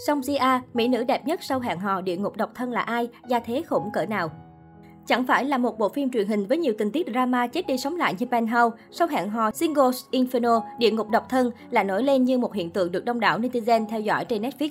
Song 0.00 0.20
Jia, 0.20 0.60
mỹ 0.74 0.88
nữ 0.88 1.04
đẹp 1.04 1.26
nhất 1.26 1.42
sau 1.42 1.60
hẹn 1.60 1.78
hò 1.78 2.00
địa 2.00 2.16
ngục 2.16 2.36
độc 2.36 2.50
thân 2.54 2.70
là 2.70 2.80
ai, 2.80 3.08
gia 3.28 3.38
thế 3.38 3.62
khủng 3.68 3.90
cỡ 3.92 4.06
nào? 4.06 4.30
Chẳng 5.06 5.26
phải 5.26 5.44
là 5.44 5.58
một 5.58 5.78
bộ 5.78 5.88
phim 5.88 6.10
truyền 6.10 6.26
hình 6.26 6.46
với 6.46 6.58
nhiều 6.58 6.74
tình 6.78 6.90
tiết 6.90 7.06
drama 7.12 7.46
chết 7.46 7.66
đi 7.66 7.78
sống 7.78 7.96
lại 7.96 8.14
như 8.18 8.26
Penthouse, 8.26 8.76
sau 8.90 9.08
hẹn 9.08 9.30
hò 9.30 9.50
Singles 9.50 10.04
Inferno, 10.10 10.60
địa 10.78 10.90
ngục 10.90 11.08
độc 11.08 11.28
thân 11.28 11.50
là 11.70 11.82
nổi 11.82 12.02
lên 12.02 12.24
như 12.24 12.38
một 12.38 12.54
hiện 12.54 12.70
tượng 12.70 12.92
được 12.92 13.04
đông 13.04 13.20
đảo 13.20 13.38
netizen 13.38 13.86
theo 13.86 14.00
dõi 14.00 14.24
trên 14.24 14.42
Netflix. 14.42 14.70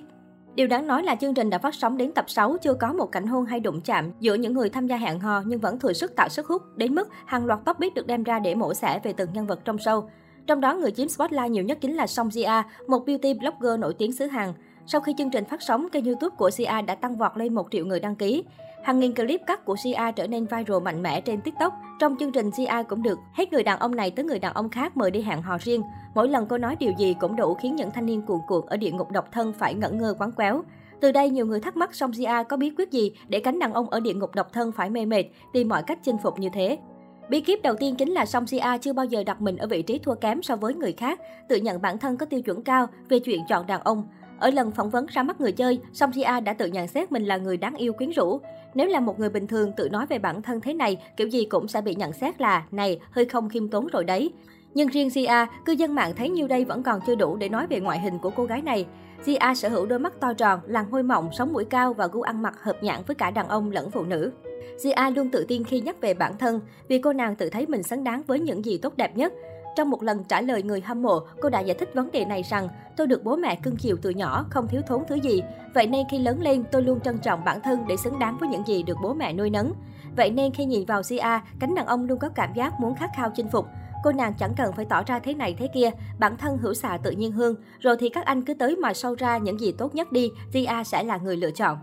Điều 0.55 0.67
đáng 0.67 0.87
nói 0.87 1.03
là 1.03 1.15
chương 1.15 1.33
trình 1.33 1.49
đã 1.49 1.57
phát 1.57 1.75
sóng 1.75 1.97
đến 1.97 2.11
tập 2.11 2.25
6 2.27 2.57
chưa 2.61 2.73
có 2.73 2.93
một 2.93 3.11
cảnh 3.11 3.27
hôn 3.27 3.45
hay 3.45 3.59
đụng 3.59 3.81
chạm 3.81 4.11
giữa 4.19 4.33
những 4.33 4.53
người 4.53 4.69
tham 4.69 4.87
gia 4.87 4.97
hẹn 4.97 5.19
hò 5.19 5.43
nhưng 5.45 5.59
vẫn 5.59 5.79
thừa 5.79 5.93
sức 5.93 6.15
tạo 6.15 6.29
sức 6.29 6.47
hút 6.47 6.61
đến 6.75 6.95
mức 6.95 7.09
hàng 7.25 7.45
loạt 7.45 7.59
topic 7.65 7.93
được 7.93 8.07
đem 8.07 8.23
ra 8.23 8.39
để 8.39 8.55
mổ 8.55 8.73
xẻ 8.73 8.99
về 9.03 9.13
từng 9.13 9.29
nhân 9.33 9.47
vật 9.47 9.59
trong 9.65 9.75
show. 9.75 10.03
Trong 10.47 10.61
đó 10.61 10.75
người 10.75 10.91
chiếm 10.91 11.07
spotlight 11.07 11.51
nhiều 11.51 11.63
nhất 11.63 11.77
chính 11.81 11.95
là 11.95 12.07
Song 12.07 12.29
Jia, 12.29 12.63
một 12.87 13.05
beauty 13.05 13.33
blogger 13.33 13.79
nổi 13.79 13.93
tiếng 13.93 14.13
xứ 14.13 14.25
Hàn. 14.25 14.53
Sau 14.87 15.01
khi 15.01 15.13
chương 15.17 15.29
trình 15.29 15.45
phát 15.45 15.61
sóng, 15.61 15.87
kênh 15.91 16.05
YouTube 16.05 16.35
của 16.37 16.49
Sia 16.49 16.81
đã 16.87 16.95
tăng 16.95 17.15
vọt 17.15 17.31
lên 17.35 17.53
1 17.53 17.67
triệu 17.71 17.85
người 17.85 17.99
đăng 17.99 18.15
ký. 18.15 18.43
Hàng 18.83 18.99
nghìn 18.99 19.15
clip 19.15 19.41
cắt 19.47 19.65
của 19.65 19.75
Sia 19.83 20.11
trở 20.15 20.27
nên 20.27 20.45
viral 20.45 20.81
mạnh 20.83 21.03
mẽ 21.03 21.21
trên 21.21 21.41
TikTok. 21.41 21.73
Trong 21.99 22.15
chương 22.19 22.31
trình, 22.31 22.51
Sia 22.51 22.83
cũng 22.89 23.03
được 23.03 23.19
hết 23.33 23.53
người 23.53 23.63
đàn 23.63 23.79
ông 23.79 23.95
này 23.95 24.11
tới 24.11 24.25
người 24.25 24.39
đàn 24.39 24.53
ông 24.53 24.69
khác 24.69 24.97
mời 24.97 25.11
đi 25.11 25.21
hẹn 25.21 25.41
hò 25.41 25.57
riêng. 25.57 25.81
Mỗi 26.15 26.29
lần 26.29 26.47
cô 26.47 26.57
nói 26.57 26.75
điều 26.79 26.93
gì 26.97 27.15
cũng 27.19 27.35
đủ 27.35 27.53
khiến 27.53 27.75
những 27.75 27.91
thanh 27.91 28.05
niên 28.05 28.21
cuồng 28.21 28.41
cuộn 28.47 28.65
ở 28.67 28.77
địa 28.77 28.91
ngục 28.91 29.11
độc 29.11 29.31
thân 29.31 29.53
phải 29.53 29.73
ngẩn 29.73 29.97
ngơ 29.97 30.15
quán 30.19 30.31
quéo. 30.31 30.63
Từ 31.01 31.11
đây, 31.11 31.29
nhiều 31.29 31.45
người 31.45 31.59
thắc 31.59 31.77
mắc 31.77 31.95
Song 31.95 32.13
Sia 32.13 32.43
có 32.49 32.57
bí 32.57 32.69
quyết 32.77 32.91
gì 32.91 33.11
để 33.27 33.39
cánh 33.39 33.59
đàn 33.59 33.73
ông 33.73 33.89
ở 33.89 33.99
địa 33.99 34.13
ngục 34.13 34.35
độc 34.35 34.53
thân 34.53 34.71
phải 34.71 34.89
mê 34.89 35.05
mệt, 35.05 35.23
tìm 35.53 35.69
mọi 35.69 35.83
cách 35.83 35.99
chinh 36.03 36.17
phục 36.23 36.39
như 36.39 36.49
thế. 36.53 36.77
Bí 37.29 37.41
kíp 37.41 37.61
đầu 37.61 37.75
tiên 37.75 37.95
chính 37.95 38.11
là 38.11 38.25
Song 38.25 38.47
Sia 38.47 38.77
chưa 38.81 38.93
bao 38.93 39.05
giờ 39.05 39.23
đặt 39.23 39.41
mình 39.41 39.57
ở 39.57 39.67
vị 39.67 39.81
trí 39.81 39.97
thua 39.99 40.15
kém 40.15 40.43
so 40.43 40.55
với 40.55 40.73
người 40.73 40.93
khác, 40.93 41.19
tự 41.49 41.55
nhận 41.55 41.81
bản 41.81 41.97
thân 41.97 42.17
có 42.17 42.25
tiêu 42.25 42.41
chuẩn 42.41 42.63
cao 42.63 42.87
về 43.09 43.19
chuyện 43.19 43.41
chọn 43.47 43.67
đàn 43.67 43.81
ông. 43.81 44.03
Ở 44.39 44.49
lần 44.49 44.71
phỏng 44.71 44.89
vấn 44.89 45.05
ra 45.05 45.23
mắt 45.23 45.41
người 45.41 45.51
chơi, 45.51 45.79
Song 45.93 46.11
Thia 46.11 46.39
đã 46.45 46.53
tự 46.53 46.67
nhận 46.67 46.87
xét 46.87 47.11
mình 47.11 47.25
là 47.25 47.37
người 47.37 47.57
đáng 47.57 47.75
yêu 47.75 47.93
quyến 47.93 48.09
rũ. 48.09 48.39
Nếu 48.73 48.87
là 48.87 48.99
một 48.99 49.19
người 49.19 49.29
bình 49.29 49.47
thường 49.47 49.71
tự 49.77 49.89
nói 49.89 50.05
về 50.05 50.19
bản 50.19 50.41
thân 50.41 50.61
thế 50.61 50.73
này, 50.73 50.97
kiểu 51.17 51.27
gì 51.27 51.45
cũng 51.45 51.67
sẽ 51.67 51.81
bị 51.81 51.95
nhận 51.95 52.13
xét 52.13 52.41
là 52.41 52.65
này, 52.71 52.99
hơi 53.11 53.25
không 53.25 53.49
khiêm 53.49 53.67
tốn 53.67 53.87
rồi 53.87 54.03
đấy. 54.03 54.31
Nhưng 54.73 54.87
riêng 54.87 55.07
Zia, 55.07 55.47
cư 55.65 55.73
dân 55.73 55.95
mạng 55.95 56.13
thấy 56.15 56.29
nhiêu 56.29 56.47
đây 56.47 56.65
vẫn 56.65 56.83
còn 56.83 56.99
chưa 57.07 57.15
đủ 57.15 57.35
để 57.35 57.49
nói 57.49 57.67
về 57.67 57.79
ngoại 57.79 57.99
hình 57.99 58.19
của 58.19 58.31
cô 58.35 58.45
gái 58.45 58.61
này. 58.61 58.85
Zia 59.25 59.53
sở 59.53 59.69
hữu 59.69 59.85
đôi 59.85 59.99
mắt 59.99 60.19
to 60.19 60.33
tròn, 60.33 60.59
làn 60.65 60.91
môi 60.91 61.03
mỏng, 61.03 61.29
sống 61.33 61.53
mũi 61.53 61.65
cao 61.65 61.93
và 61.93 62.07
gu 62.07 62.21
ăn 62.21 62.41
mặc 62.41 62.63
hợp 62.63 62.83
nhãn 62.83 63.01
với 63.07 63.15
cả 63.15 63.31
đàn 63.31 63.47
ông 63.47 63.71
lẫn 63.71 63.91
phụ 63.91 64.03
nữ. 64.03 64.31
Zia 64.77 65.15
luôn 65.15 65.29
tự 65.29 65.45
tin 65.47 65.63
khi 65.63 65.81
nhắc 65.81 66.01
về 66.01 66.13
bản 66.13 66.37
thân, 66.37 66.59
vì 66.87 66.99
cô 66.99 67.13
nàng 67.13 67.35
tự 67.35 67.49
thấy 67.49 67.65
mình 67.67 67.83
xứng 67.83 68.03
đáng 68.03 68.23
với 68.27 68.39
những 68.39 68.65
gì 68.65 68.77
tốt 68.77 68.97
đẹp 68.97 69.17
nhất. 69.17 69.33
Trong 69.75 69.89
một 69.89 70.03
lần 70.03 70.23
trả 70.23 70.41
lời 70.41 70.63
người 70.63 70.81
hâm 70.81 71.01
mộ, 71.01 71.19
cô 71.41 71.49
đã 71.49 71.59
giải 71.59 71.77
thích 71.79 71.89
vấn 71.93 72.11
đề 72.11 72.25
này 72.25 72.43
rằng 72.43 72.67
tôi 72.97 73.07
được 73.07 73.23
bố 73.23 73.35
mẹ 73.35 73.55
cưng 73.55 73.75
chiều 73.75 73.97
từ 74.01 74.09
nhỏ, 74.09 74.45
không 74.49 74.67
thiếu 74.67 74.81
thốn 74.87 75.03
thứ 75.07 75.15
gì. 75.15 75.43
Vậy 75.73 75.87
nên 75.87 76.07
khi 76.11 76.19
lớn 76.19 76.41
lên, 76.41 76.63
tôi 76.71 76.81
luôn 76.81 76.99
trân 76.99 77.17
trọng 77.17 77.45
bản 77.45 77.61
thân 77.61 77.79
để 77.87 77.97
xứng 77.97 78.19
đáng 78.19 78.37
với 78.37 78.49
những 78.49 78.67
gì 78.67 78.83
được 78.83 78.97
bố 79.01 79.13
mẹ 79.13 79.33
nuôi 79.33 79.49
nấng. 79.49 79.73
Vậy 80.17 80.29
nên 80.29 80.51
khi 80.51 80.65
nhìn 80.65 80.85
vào 80.85 81.03
Sia, 81.03 81.39
cánh 81.59 81.75
đàn 81.75 81.85
ông 81.85 82.05
luôn 82.05 82.19
có 82.19 82.29
cảm 82.29 82.53
giác 82.53 82.79
muốn 82.79 82.95
khát 82.95 83.09
khao 83.15 83.31
chinh 83.35 83.49
phục. 83.49 83.65
Cô 84.03 84.11
nàng 84.11 84.33
chẳng 84.33 84.53
cần 84.57 84.73
phải 84.73 84.85
tỏ 84.85 85.03
ra 85.03 85.19
thế 85.19 85.33
này 85.33 85.55
thế 85.59 85.67
kia, 85.73 85.89
bản 86.19 86.37
thân 86.37 86.57
hữu 86.57 86.73
xạ 86.73 86.97
tự 87.03 87.11
nhiên 87.11 87.31
hơn. 87.31 87.55
Rồi 87.79 87.97
thì 87.99 88.09
các 88.09 88.25
anh 88.25 88.41
cứ 88.41 88.53
tới 88.53 88.75
mà 88.75 88.93
sâu 88.93 89.15
ra 89.15 89.37
những 89.37 89.59
gì 89.59 89.71
tốt 89.71 89.95
nhất 89.95 90.11
đi, 90.11 90.31
Sia 90.53 90.83
sẽ 90.85 91.03
là 91.03 91.17
người 91.17 91.37
lựa 91.37 91.51
chọn. 91.51 91.77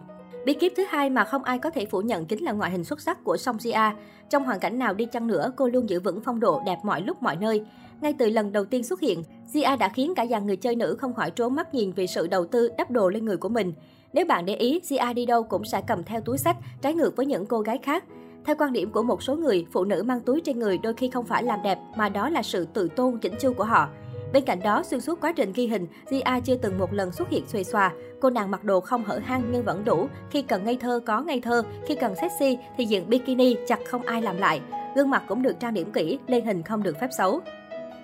Bí 0.45 0.55
kíp 0.55 0.73
thứ 0.77 0.85
hai 0.89 1.11
mà 1.11 1.25
không 1.25 1.45
ai 1.45 1.59
có 1.59 1.71
thể 1.71 1.87
phủ 1.87 2.01
nhận 2.01 2.27
chính 2.27 2.45
là 2.45 2.53
ngoại 2.53 2.71
hình 2.71 2.85
xuất 2.85 3.01
sắc 3.01 3.25
của 3.25 3.37
Song 3.37 3.57
Jia. 3.57 3.93
Trong 4.31 4.45
hoàn 4.45 4.61
cảnh 4.61 4.79
nào 4.79 4.95
đi 4.95 5.05
chăng 5.05 5.27
nữa, 5.27 5.53
cô 5.57 5.69
luôn 5.69 5.89
giữ 5.89 6.01
vững 6.01 6.21
phong 6.25 6.41
độ 6.41 6.62
đẹp 6.67 6.79
mọi 6.83 7.01
lúc 7.01 7.23
mọi 7.23 7.37
nơi. 7.37 7.65
Ngay 8.01 8.15
từ 8.19 8.31
lần 8.31 8.53
đầu 8.53 8.65
tiên 8.65 8.85
xuất 8.85 9.01
hiện, 9.01 9.23
Jia 9.53 9.79
đã 9.79 9.89
khiến 9.89 10.15
cả 10.15 10.27
dàn 10.27 10.47
người 10.47 10.57
chơi 10.57 10.77
nữ 10.77 10.97
không 11.01 11.15
khỏi 11.15 11.31
trốn 11.31 11.55
mắt 11.55 11.75
nhìn 11.75 11.93
vì 11.93 12.07
sự 12.07 12.27
đầu 12.27 12.47
tư 12.47 12.70
đắp 12.79 12.91
đồ 12.91 13.09
lên 13.09 13.25
người 13.25 13.37
của 13.37 13.48
mình. 13.48 13.73
Nếu 14.13 14.27
bạn 14.27 14.45
để 14.45 14.55
ý, 14.55 14.81
Jia 14.81 15.15
đi 15.15 15.27
đâu 15.27 15.43
cũng 15.43 15.65
sẽ 15.65 15.83
cầm 15.87 16.05
theo 16.05 16.20
túi 16.20 16.39
sách, 16.39 16.57
trái 16.83 16.95
ngược 16.95 17.17
với 17.17 17.27
những 17.27 17.47
cô 17.47 17.61
gái 17.61 17.79
khác. 17.79 18.05
Theo 18.45 18.57
quan 18.59 18.73
điểm 18.73 18.91
của 18.91 19.03
một 19.03 19.23
số 19.23 19.37
người, 19.37 19.67
phụ 19.73 19.85
nữ 19.85 20.03
mang 20.03 20.20
túi 20.20 20.41
trên 20.41 20.59
người 20.59 20.79
đôi 20.79 20.95
khi 20.95 21.11
không 21.11 21.27
phải 21.27 21.42
làm 21.42 21.63
đẹp, 21.63 21.79
mà 21.97 22.09
đó 22.09 22.29
là 22.29 22.42
sự 22.42 22.67
tự 22.74 22.89
tôn 22.97 23.19
chỉnh 23.19 23.35
chu 23.41 23.53
của 23.53 23.64
họ. 23.64 23.89
Bên 24.33 24.45
cạnh 24.45 24.61
đó, 24.63 24.83
xuyên 24.83 25.01
suốt 25.01 25.20
quá 25.20 25.33
trình 25.33 25.53
ghi 25.55 25.67
hình, 25.67 25.87
Jia 26.11 26.41
chưa 26.41 26.57
từng 26.57 26.79
một 26.79 26.93
lần 26.93 27.13
xuất 27.13 27.29
hiện 27.29 27.45
xuề 27.47 27.65
xòa. 27.65 27.93
Cô 28.20 28.31
nàng 28.31 28.51
mặc 28.51 28.65
đồ 28.65 28.81
không 28.81 29.05
hở 29.05 29.19
hang 29.19 29.43
nhưng 29.53 29.65
vẫn 29.65 29.85
đủ. 29.85 30.07
Khi 30.31 30.43
cần 30.43 30.65
ngây 30.65 30.77
thơ 30.77 31.01
có 31.07 31.20
ngây 31.20 31.41
thơ, 31.41 31.63
khi 31.87 31.95
cần 31.95 32.15
sexy 32.20 32.59
thì 32.77 32.85
diện 32.85 33.09
bikini 33.09 33.57
chặt 33.67 33.79
không 33.87 34.03
ai 34.03 34.23
làm 34.23 34.37
lại. 34.37 34.61
Gương 34.97 35.11
mặt 35.11 35.23
cũng 35.29 35.42
được 35.42 35.61
trang 35.61 35.75
điểm 35.75 35.92
kỹ, 35.92 36.19
lên 36.27 36.45
hình 36.45 36.63
không 36.63 36.83
được 36.83 37.01
phép 37.01 37.09
xấu. 37.19 37.41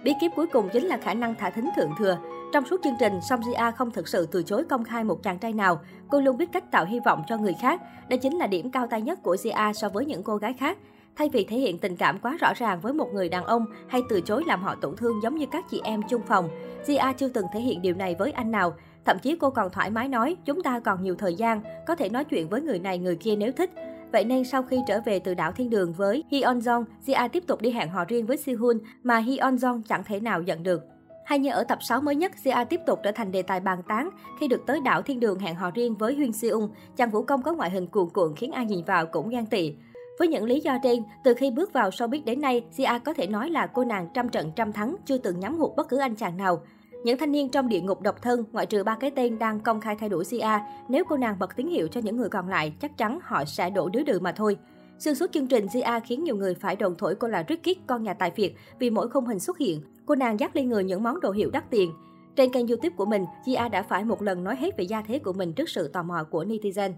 Bí 0.04 0.12
kíp 0.20 0.30
cuối 0.36 0.46
cùng 0.46 0.68
chính 0.72 0.86
là 0.86 0.96
khả 0.96 1.14
năng 1.14 1.34
thả 1.34 1.50
thính 1.50 1.68
thượng 1.76 1.90
thừa. 1.98 2.18
Trong 2.52 2.64
suốt 2.66 2.80
chương 2.84 2.96
trình, 3.00 3.12
Song 3.28 3.40
Jia 3.40 3.72
không 3.72 3.90
thực 3.90 4.08
sự 4.08 4.26
từ 4.26 4.42
chối 4.42 4.64
công 4.64 4.84
khai 4.84 5.04
một 5.04 5.22
chàng 5.22 5.38
trai 5.38 5.52
nào. 5.52 5.80
Cô 6.08 6.20
luôn 6.20 6.36
biết 6.36 6.52
cách 6.52 6.70
tạo 6.70 6.84
hy 6.84 7.00
vọng 7.04 7.22
cho 7.28 7.36
người 7.36 7.54
khác. 7.60 7.80
Đây 8.08 8.18
chính 8.18 8.38
là 8.38 8.46
điểm 8.46 8.70
cao 8.70 8.86
tay 8.86 9.02
nhất 9.02 9.22
của 9.22 9.34
Jia 9.34 9.72
so 9.72 9.88
với 9.88 10.04
những 10.04 10.22
cô 10.22 10.36
gái 10.36 10.52
khác. 10.52 10.78
Thay 11.16 11.28
vì 11.32 11.44
thể 11.44 11.56
hiện 11.56 11.78
tình 11.78 11.96
cảm 11.96 12.18
quá 12.18 12.36
rõ 12.40 12.52
ràng 12.56 12.80
với 12.80 12.92
một 12.92 13.08
người 13.12 13.28
đàn 13.28 13.44
ông 13.44 13.64
hay 13.88 14.02
từ 14.08 14.20
chối 14.20 14.42
làm 14.46 14.62
họ 14.62 14.74
tổn 14.74 14.96
thương 14.96 15.22
giống 15.22 15.36
như 15.36 15.46
các 15.52 15.64
chị 15.70 15.80
em 15.84 16.00
chung 16.08 16.22
phòng, 16.28 16.48
Jia 16.86 17.12
chưa 17.12 17.28
từng 17.28 17.46
thể 17.52 17.60
hiện 17.60 17.82
điều 17.82 17.94
này 17.94 18.14
với 18.18 18.32
anh 18.32 18.50
nào. 18.50 18.74
Thậm 19.04 19.18
chí 19.18 19.36
cô 19.40 19.50
còn 19.50 19.70
thoải 19.70 19.90
mái 19.90 20.08
nói, 20.08 20.36
chúng 20.44 20.62
ta 20.62 20.80
còn 20.80 21.02
nhiều 21.02 21.14
thời 21.18 21.34
gian, 21.34 21.60
có 21.86 21.94
thể 21.94 22.08
nói 22.08 22.24
chuyện 22.24 22.48
với 22.48 22.62
người 22.62 22.78
này 22.78 22.98
người 22.98 23.16
kia 23.16 23.36
nếu 23.36 23.52
thích. 23.52 23.70
Vậy 24.12 24.24
nên 24.24 24.44
sau 24.44 24.62
khi 24.62 24.80
trở 24.88 25.00
về 25.04 25.18
từ 25.18 25.34
đảo 25.34 25.52
Thiên 25.52 25.70
Đường 25.70 25.92
với 25.92 26.24
Hyun 26.30 26.58
Jong, 26.58 26.84
Jia 27.06 27.28
tiếp 27.28 27.44
tục 27.46 27.60
đi 27.60 27.70
hẹn 27.70 27.88
hò 27.88 28.04
riêng 28.04 28.26
với 28.26 28.36
Sihun 28.36 28.78
mà 29.02 29.18
Hyun 29.18 29.56
Jong 29.56 29.82
chẳng 29.88 30.04
thể 30.04 30.20
nào 30.20 30.42
giận 30.42 30.62
được. 30.62 30.82
Hay 31.28 31.38
như 31.38 31.50
ở 31.50 31.64
tập 31.64 31.78
6 31.80 32.00
mới 32.00 32.16
nhất, 32.16 32.32
Sia 32.44 32.64
tiếp 32.70 32.80
tục 32.86 33.00
trở 33.02 33.12
thành 33.12 33.32
đề 33.32 33.42
tài 33.42 33.60
bàn 33.60 33.82
tán 33.88 34.10
khi 34.40 34.48
được 34.48 34.66
tới 34.66 34.80
đảo 34.80 35.02
Thiên 35.02 35.20
Đường 35.20 35.38
hẹn 35.38 35.54
hò 35.54 35.70
riêng 35.70 35.94
với 35.94 36.14
Huyên 36.14 36.32
Siung. 36.32 36.68
Chàng 36.96 37.10
vũ 37.10 37.22
công 37.22 37.42
có 37.42 37.52
ngoại 37.52 37.70
hình 37.70 37.86
cuồn 37.86 38.08
cuộn 38.10 38.34
khiến 38.36 38.52
ai 38.52 38.64
nhìn 38.64 38.84
vào 38.84 39.06
cũng 39.06 39.28
ghen 39.28 39.46
tị. 39.46 39.74
Với 40.18 40.28
những 40.28 40.44
lý 40.44 40.60
do 40.60 40.78
trên, 40.82 41.02
từ 41.24 41.34
khi 41.34 41.50
bước 41.50 41.72
vào 41.72 41.90
showbiz 41.90 42.24
đến 42.24 42.40
nay, 42.40 42.64
Sia 42.70 42.98
có 43.04 43.12
thể 43.12 43.26
nói 43.26 43.50
là 43.50 43.66
cô 43.66 43.84
nàng 43.84 44.08
trăm 44.14 44.28
trận 44.28 44.52
trăm 44.56 44.72
thắng, 44.72 44.96
chưa 45.04 45.18
từng 45.18 45.40
nhắm 45.40 45.58
hụt 45.58 45.76
bất 45.76 45.88
cứ 45.88 45.98
anh 45.98 46.14
chàng 46.14 46.36
nào. 46.36 46.62
Những 47.04 47.18
thanh 47.18 47.32
niên 47.32 47.48
trong 47.48 47.68
địa 47.68 47.80
ngục 47.80 48.00
độc 48.00 48.22
thân, 48.22 48.44
ngoại 48.52 48.66
trừ 48.66 48.84
ba 48.84 48.96
cái 49.00 49.10
tên 49.10 49.38
đang 49.38 49.60
công 49.60 49.80
khai 49.80 49.96
thay 50.00 50.08
đổi 50.08 50.24
Sia, 50.24 50.58
nếu 50.88 51.04
cô 51.08 51.16
nàng 51.16 51.38
bật 51.38 51.56
tín 51.56 51.66
hiệu 51.66 51.88
cho 51.88 52.00
những 52.00 52.16
người 52.16 52.28
còn 52.28 52.48
lại, 52.48 52.72
chắc 52.80 52.98
chắn 52.98 53.18
họ 53.22 53.44
sẽ 53.44 53.70
đổ 53.70 53.88
đứa 53.88 54.02
đừ 54.02 54.20
mà 54.20 54.32
thôi. 54.32 54.56
Xuyên 54.98 55.14
suốt 55.14 55.32
chương 55.32 55.46
trình, 55.46 55.66
Zia 55.66 56.00
khiến 56.06 56.24
nhiều 56.24 56.36
người 56.36 56.54
phải 56.54 56.76
đồn 56.76 56.94
thổi 56.98 57.14
cô 57.14 57.28
là 57.28 57.44
Ricky, 57.48 57.76
con 57.86 58.02
nhà 58.02 58.14
tài 58.14 58.30
phiệt, 58.30 58.52
vì 58.78 58.90
mỗi 58.90 59.08
khung 59.08 59.26
hình 59.26 59.38
xuất 59.38 59.58
hiện, 59.58 59.82
cô 60.06 60.14
nàng 60.14 60.40
dắt 60.40 60.56
lên 60.56 60.68
người 60.68 60.84
những 60.84 61.02
món 61.02 61.20
đồ 61.20 61.30
hiệu 61.30 61.50
đắt 61.50 61.70
tiền. 61.70 61.92
Trên 62.36 62.52
kênh 62.52 62.68
YouTube 62.68 62.96
của 62.96 63.04
mình, 63.04 63.24
Zia 63.44 63.70
đã 63.70 63.82
phải 63.82 64.04
một 64.04 64.22
lần 64.22 64.44
nói 64.44 64.56
hết 64.56 64.76
về 64.78 64.84
gia 64.84 65.02
thế 65.02 65.18
của 65.18 65.32
mình 65.32 65.52
trước 65.52 65.68
sự 65.68 65.88
tò 65.88 66.02
mò 66.02 66.24
của 66.30 66.44
netizen. 66.44 66.92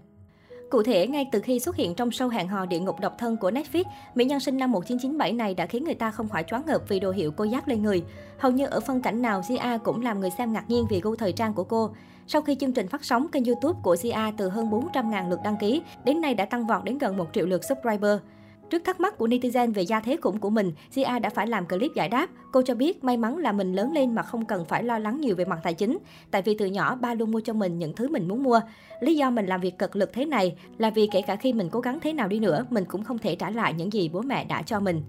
Cụ 0.71 0.83
thể, 0.83 1.07
ngay 1.07 1.29
từ 1.31 1.39
khi 1.39 1.59
xuất 1.59 1.75
hiện 1.75 1.95
trong 1.95 2.09
show 2.09 2.29
hẹn 2.29 2.47
hò 2.47 2.65
địa 2.65 2.79
ngục 2.79 2.99
độc 2.99 3.17
thân 3.17 3.37
của 3.37 3.51
Netflix, 3.51 3.83
mỹ 4.15 4.25
nhân 4.25 4.39
sinh 4.39 4.57
năm 4.57 4.71
1997 4.71 5.33
này 5.33 5.55
đã 5.55 5.65
khiến 5.65 5.83
người 5.83 5.93
ta 5.93 6.11
không 6.11 6.29
khỏi 6.29 6.43
choáng 6.43 6.63
ngợp 6.65 6.81
vì 6.87 6.99
đồ 6.99 7.11
hiệu 7.11 7.31
cô 7.31 7.43
giác 7.43 7.67
lên 7.67 7.83
người. 7.83 8.03
Hầu 8.37 8.51
như 8.51 8.65
ở 8.65 8.79
phân 8.79 9.01
cảnh 9.01 9.21
nào, 9.21 9.41
Zia 9.41 9.79
cũng 9.79 10.01
làm 10.01 10.19
người 10.19 10.29
xem 10.37 10.53
ngạc 10.53 10.69
nhiên 10.69 10.85
vì 10.89 11.01
gu 11.01 11.15
thời 11.15 11.31
trang 11.31 11.53
của 11.53 11.63
cô. 11.63 11.89
Sau 12.27 12.41
khi 12.41 12.55
chương 12.55 12.73
trình 12.73 12.87
phát 12.87 13.05
sóng, 13.05 13.27
kênh 13.31 13.45
YouTube 13.45 13.79
của 13.83 13.95
Zia 13.95 14.33
từ 14.37 14.49
hơn 14.49 14.69
400.000 14.69 15.29
lượt 15.29 15.39
đăng 15.43 15.57
ký, 15.57 15.81
đến 16.03 16.21
nay 16.21 16.33
đã 16.33 16.45
tăng 16.45 16.67
vọt 16.67 16.83
đến 16.83 16.97
gần 16.97 17.17
1 17.17 17.27
triệu 17.33 17.45
lượt 17.45 17.63
subscriber. 17.63 18.17
Trước 18.71 18.83
thắc 18.83 18.99
mắc 18.99 19.17
của 19.17 19.27
netizen 19.27 19.73
về 19.73 19.81
gia 19.81 19.99
thế 19.99 20.17
khủng 20.21 20.39
của 20.39 20.49
mình, 20.49 20.71
Zia 20.93 21.21
đã 21.21 21.29
phải 21.29 21.47
làm 21.47 21.67
clip 21.67 21.91
giải 21.95 22.09
đáp. 22.09 22.29
Cô 22.51 22.61
cho 22.61 22.75
biết 22.75 23.03
may 23.03 23.17
mắn 23.17 23.37
là 23.37 23.51
mình 23.51 23.73
lớn 23.73 23.91
lên 23.93 24.15
mà 24.15 24.23
không 24.23 24.45
cần 24.45 24.65
phải 24.65 24.83
lo 24.83 24.99
lắng 24.99 25.21
nhiều 25.21 25.35
về 25.35 25.45
mặt 25.45 25.59
tài 25.63 25.73
chính. 25.73 25.97
Tại 26.31 26.41
vì 26.41 26.55
từ 26.57 26.65
nhỏ 26.65 26.95
ba 26.95 27.13
luôn 27.13 27.31
mua 27.31 27.39
cho 27.39 27.53
mình 27.53 27.79
những 27.79 27.95
thứ 27.95 28.07
mình 28.07 28.27
muốn 28.27 28.43
mua. 28.43 28.59
Lý 28.99 29.15
do 29.15 29.29
mình 29.29 29.45
làm 29.45 29.61
việc 29.61 29.79
cực 29.79 29.95
lực 29.95 30.13
thế 30.13 30.25
này 30.25 30.55
là 30.77 30.89
vì 30.89 31.07
kể 31.11 31.21
cả 31.21 31.35
khi 31.35 31.53
mình 31.53 31.69
cố 31.71 31.79
gắng 31.79 31.99
thế 31.99 32.13
nào 32.13 32.27
đi 32.27 32.39
nữa, 32.39 32.65
mình 32.69 32.85
cũng 32.85 33.03
không 33.03 33.17
thể 33.17 33.35
trả 33.35 33.49
lại 33.49 33.73
những 33.73 33.93
gì 33.93 34.09
bố 34.09 34.21
mẹ 34.21 34.45
đã 34.45 34.61
cho 34.61 34.79
mình. 34.79 35.01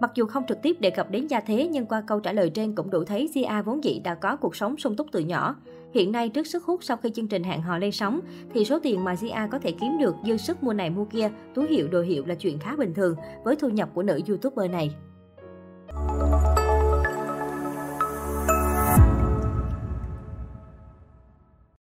Mặc 0.00 0.10
dù 0.14 0.26
không 0.26 0.44
trực 0.48 0.62
tiếp 0.62 0.76
đề 0.80 0.90
cập 0.90 1.10
đến 1.10 1.26
gia 1.26 1.40
thế, 1.40 1.68
nhưng 1.72 1.86
qua 1.86 2.02
câu 2.06 2.20
trả 2.20 2.32
lời 2.32 2.50
trên 2.50 2.74
cũng 2.74 2.90
đủ 2.90 3.04
thấy 3.04 3.28
Zia 3.34 3.62
vốn 3.62 3.84
dĩ 3.84 4.00
đã 4.04 4.14
có 4.14 4.36
cuộc 4.36 4.56
sống 4.56 4.76
sung 4.76 4.96
túc 4.96 5.06
từ 5.12 5.20
nhỏ. 5.20 5.56
Hiện 5.94 6.12
nay, 6.12 6.28
trước 6.28 6.46
sức 6.46 6.64
hút 6.64 6.84
sau 6.84 6.96
khi 6.96 7.10
chương 7.10 7.28
trình 7.28 7.44
hẹn 7.44 7.62
hò 7.62 7.78
lên 7.78 7.92
sóng, 7.92 8.20
thì 8.54 8.64
số 8.64 8.78
tiền 8.82 9.04
mà 9.04 9.14
Zia 9.14 9.48
có 9.48 9.58
thể 9.58 9.72
kiếm 9.80 9.98
được 10.00 10.14
dư 10.26 10.36
sức 10.36 10.62
mua 10.62 10.72
này 10.72 10.90
mua 10.90 11.04
kia, 11.04 11.30
túi 11.54 11.66
hiệu 11.66 11.88
đồ 11.88 12.02
hiệu 12.02 12.26
là 12.26 12.34
chuyện 12.34 12.58
khá 12.58 12.76
bình 12.76 12.94
thường 12.94 13.16
với 13.44 13.56
thu 13.56 13.68
nhập 13.68 13.88
của 13.94 14.02
nữ 14.02 14.20
YouTuber 14.28 14.70
này. 14.70 14.90